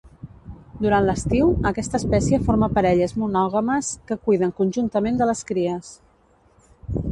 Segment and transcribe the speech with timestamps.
[0.85, 5.95] Durant l'estiu, aquesta espècie forma parelles monògames que cuiden conjuntament de les cries.